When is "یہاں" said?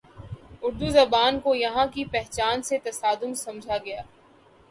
1.55-1.85